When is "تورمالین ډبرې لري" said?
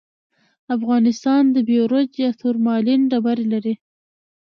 2.41-3.73